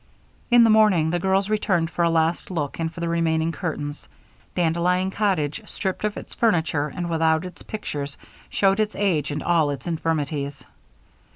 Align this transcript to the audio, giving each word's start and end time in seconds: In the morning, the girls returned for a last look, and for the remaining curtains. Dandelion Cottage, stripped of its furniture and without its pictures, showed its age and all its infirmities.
In 0.49 0.63
the 0.63 0.71
morning, 0.71 1.11
the 1.11 1.19
girls 1.19 1.47
returned 1.47 1.91
for 1.91 2.01
a 2.01 2.09
last 2.09 2.49
look, 2.49 2.79
and 2.79 2.91
for 2.91 2.99
the 3.01 3.07
remaining 3.07 3.51
curtains. 3.51 4.07
Dandelion 4.55 5.11
Cottage, 5.11 5.61
stripped 5.69 6.03
of 6.03 6.17
its 6.17 6.33
furniture 6.33 6.87
and 6.87 7.07
without 7.07 7.45
its 7.45 7.61
pictures, 7.61 8.17
showed 8.49 8.79
its 8.79 8.95
age 8.95 9.29
and 9.29 9.43
all 9.43 9.69
its 9.69 9.85
infirmities. 9.85 10.63